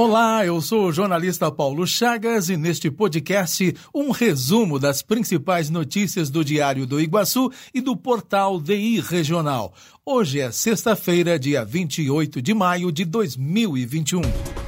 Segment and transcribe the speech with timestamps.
[0.00, 6.30] Olá, eu sou o jornalista Paulo Chagas e neste podcast um resumo das principais notícias
[6.30, 9.74] do Diário do Iguaçu e do portal DI Regional.
[10.06, 14.67] Hoje é sexta-feira, dia 28 de maio de 2021.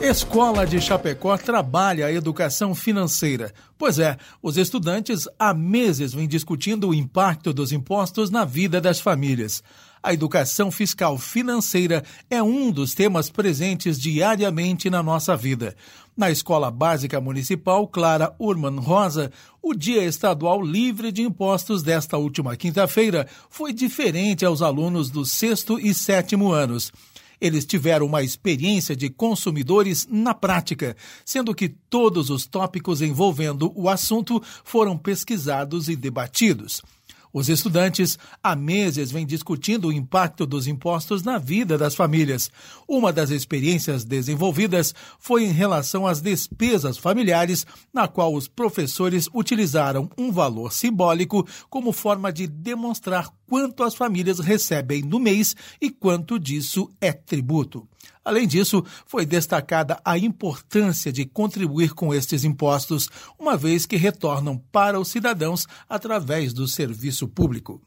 [0.00, 3.52] Escola de Chapecó trabalha a educação financeira.
[3.76, 9.00] Pois é, os estudantes há meses vêm discutindo o impacto dos impostos na vida das
[9.00, 9.60] famílias.
[10.00, 15.74] A educação fiscal financeira é um dos temas presentes diariamente na nossa vida.
[16.16, 22.56] Na Escola Básica Municipal Clara Urman Rosa, o Dia Estadual Livre de Impostos desta última
[22.56, 26.92] quinta-feira foi diferente aos alunos do sexto e sétimo anos.
[27.40, 33.88] Eles tiveram uma experiência de consumidores na prática, sendo que todos os tópicos envolvendo o
[33.88, 36.82] assunto foram pesquisados e debatidos.
[37.32, 42.50] Os estudantes há meses vêm discutindo o impacto dos impostos na vida das famílias.
[42.86, 50.10] Uma das experiências desenvolvidas foi em relação às despesas familiares, na qual os professores utilizaram
[50.16, 56.38] um valor simbólico como forma de demonstrar quanto as famílias recebem no mês e quanto
[56.38, 57.88] disso é tributo.
[58.28, 64.58] Além disso, foi destacada a importância de contribuir com estes impostos, uma vez que retornam
[64.70, 67.80] para os cidadãos através do serviço público.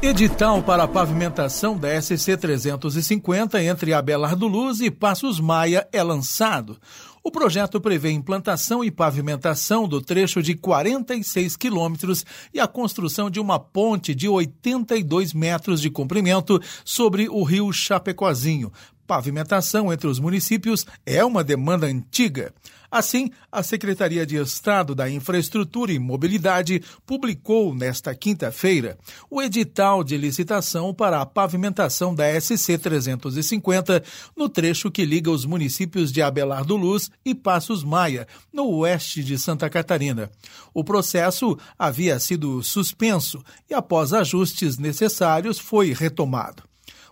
[0.00, 6.78] Edital para a pavimentação da SC 350 entre Abelardo Luz e Passos Maia é lançado.
[7.22, 13.38] O projeto prevê implantação e pavimentação do trecho de 46 quilômetros e a construção de
[13.38, 18.72] uma ponte de 82 metros de comprimento sobre o rio Chapecozinho,
[19.08, 22.52] Pavimentação entre os municípios é uma demanda antiga.
[22.90, 28.98] Assim, a Secretaria de Estado da Infraestrutura e Mobilidade publicou nesta quinta-feira
[29.30, 34.02] o edital de licitação para a pavimentação da SC 350
[34.36, 39.38] no trecho que liga os municípios de Abelardo Luz e Passos Maia, no oeste de
[39.38, 40.30] Santa Catarina.
[40.74, 46.67] O processo havia sido suspenso e, após ajustes necessários, foi retomado.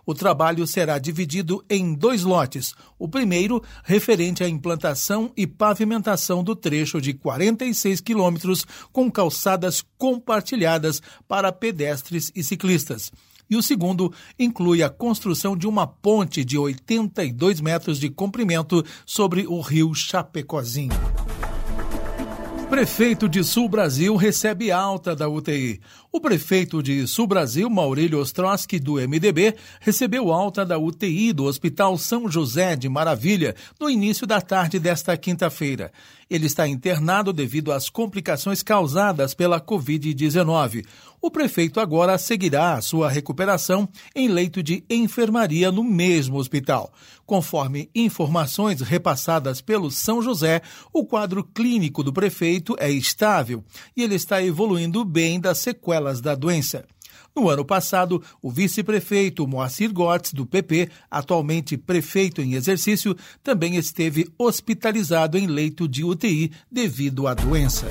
[0.07, 2.73] O trabalho será dividido em dois lotes.
[2.97, 11.01] O primeiro, referente à implantação e pavimentação do trecho de 46 quilômetros com calçadas compartilhadas
[11.27, 13.11] para pedestres e ciclistas
[13.49, 19.47] e o segundo inclui a construção de uma ponte de 82 metros de comprimento sobre
[19.47, 20.91] o rio Chapecozinho.
[22.69, 25.79] Prefeito de Sul Brasil recebe alta da UTI.
[26.11, 31.97] O prefeito de Sul Brasil, Maurílio Ostrowski, do MDB, recebeu alta da UTI do Hospital
[31.97, 35.91] São José de Maravilha no início da tarde desta quinta-feira.
[36.29, 40.85] Ele está internado devido às complicações causadas pela Covid-19.
[41.21, 46.91] O prefeito agora seguirá a sua recuperação em leito de enfermaria no mesmo hospital.
[47.25, 50.61] Conforme informações repassadas pelo São José,
[50.93, 53.63] o quadro clínico do prefeito é estável
[53.95, 56.85] e ele está evoluindo bem das sequelas da doença.
[57.35, 64.27] No ano passado, o vice-prefeito Moacir Gortz, do PP, atualmente prefeito em exercício, também esteve
[64.39, 67.87] hospitalizado em leito de UTI devido à doença.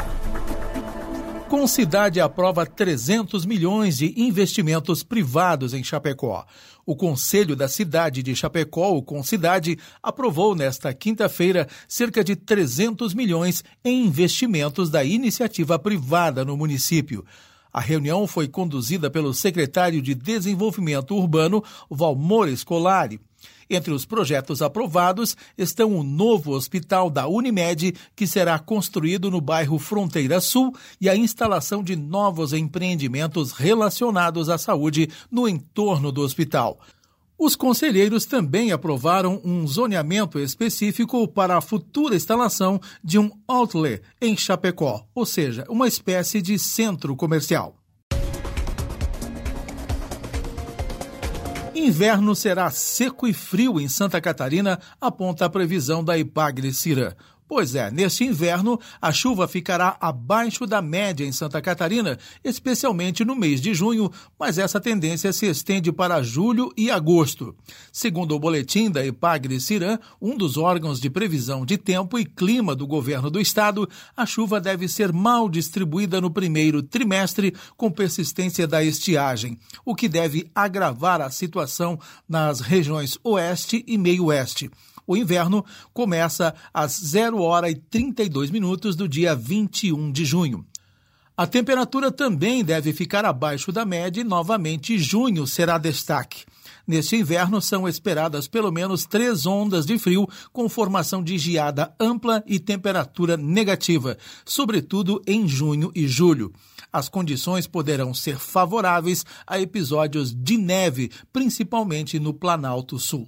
[1.49, 6.45] Concidade aprova 300 milhões de investimentos privados em Chapecó.
[6.85, 13.63] O Conselho da Cidade de Chapecó, o Concidade, aprovou nesta quinta-feira cerca de 300 milhões
[13.85, 17.25] em investimentos da iniciativa privada no município.
[17.73, 23.21] A reunião foi conduzida pelo secretário de Desenvolvimento Urbano, Valmor Scolari.
[23.69, 29.79] Entre os projetos aprovados estão o novo hospital da Unimed, que será construído no bairro
[29.79, 36.79] Fronteira Sul, e a instalação de novos empreendimentos relacionados à saúde no entorno do hospital.
[37.39, 44.35] Os conselheiros também aprovaram um zoneamento específico para a futura instalação de um outlet em
[44.35, 47.77] Chapecó, ou seja, uma espécie de centro comercial.
[51.87, 57.17] Inverno será seco e frio em Santa Catarina, aponta a previsão da Ipagre Cira.
[57.49, 63.37] Pois é, neste inverno, a chuva ficará abaixo da média em Santa Catarina, especialmente no
[63.37, 67.55] mês de junho, mas essa tendência se estende para julho e agosto.
[67.93, 72.75] Segundo o boletim da Epagre Cirã, um dos órgãos de previsão de tempo e clima
[72.75, 78.67] do governo do estado, a chuva deve ser mal distribuída no primeiro trimestre, com persistência
[78.67, 81.97] da estiagem, o que deve agravar a situação
[82.29, 84.69] nas regiões oeste e meio-oeste.
[85.07, 90.67] O inverno começa às 0 hora e 32 minutos do dia 21 de junho.
[91.37, 96.45] A temperatura também deve ficar abaixo da média e novamente junho será destaque.
[96.87, 102.43] Neste inverno são esperadas pelo menos três ondas de frio com formação de geada ampla
[102.47, 104.17] e temperatura negativa,
[104.47, 106.55] sobretudo em junho e julho.
[106.91, 113.27] As condições poderão ser favoráveis a episódios de neve, principalmente no Planalto Sul.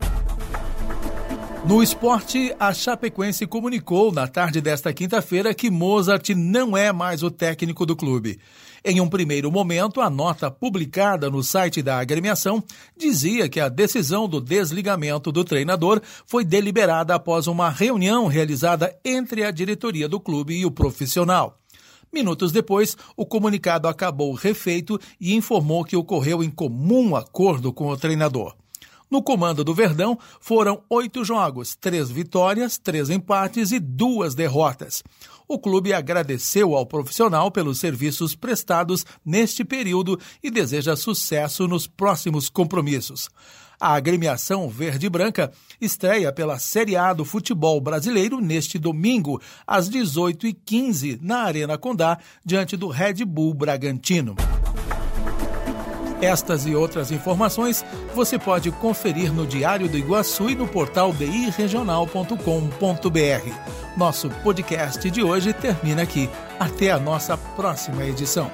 [1.69, 7.31] No esporte, a Chapecoense comunicou na tarde desta quinta-feira que Mozart não é mais o
[7.31, 8.41] técnico do clube.
[8.83, 12.65] Em um primeiro momento, a nota publicada no site da agremiação
[12.97, 19.45] dizia que a decisão do desligamento do treinador foi deliberada após uma reunião realizada entre
[19.45, 21.59] a diretoria do clube e o profissional.
[22.11, 27.97] Minutos depois, o comunicado acabou refeito e informou que ocorreu em comum acordo com o
[27.99, 28.57] treinador.
[29.11, 35.03] No comando do Verdão foram oito jogos, três vitórias, três empates e duas derrotas.
[35.47, 42.51] O clube agradeceu ao profissional pelos serviços prestados neste período e deseja sucesso nos próximos
[42.51, 43.31] compromissos.
[43.81, 51.45] A agremiação verde-branca estreia pela Série A do futebol brasileiro neste domingo, às 18h15, na
[51.45, 54.35] Arena Condá, diante do Red Bull Bragantino.
[56.21, 57.85] Estas e outras informações
[58.15, 63.97] você pode conferir no Diário do Iguaçu e no portal biregional.com.br.
[63.97, 66.29] Nosso podcast de hoje termina aqui.
[66.59, 68.51] Até a nossa próxima edição.